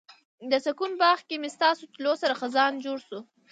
[0.51, 3.19] د سکون باغ کې مې ستا تلو سره خزان جوړ شو